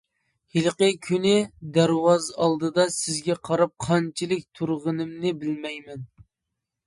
[0.53, 1.33] ھېلىقى كۈنى
[1.75, 6.03] دەرۋازا ئالدىدا سىزگە قاراپ قانچىلىك تۇرغىنىمنى بىلمەيمەن.